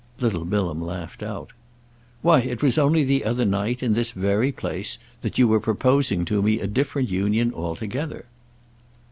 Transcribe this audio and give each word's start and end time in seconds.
Little 0.19 0.45
Bilham 0.45 0.81
laughed 0.81 1.21
out. 1.21 1.51
"Why 2.23 2.39
it 2.39 2.63
was 2.63 2.79
only 2.79 3.03
the 3.03 3.23
other 3.23 3.45
night, 3.45 3.83
in 3.83 3.93
this 3.93 4.13
very 4.13 4.51
place, 4.51 4.97
that 5.21 5.37
you 5.37 5.47
were 5.47 5.59
proposing 5.59 6.25
to 6.25 6.41
me 6.41 6.59
a 6.59 6.65
different 6.65 7.11
union 7.11 7.53
altogether." 7.53 8.25